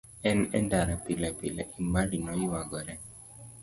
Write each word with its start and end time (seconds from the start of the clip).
En 0.31 0.39
e 0.57 0.59
ndara 0.65 0.95
pilepile, 1.05 1.63
Emali 1.79 2.17
noyuagore. 2.25 2.93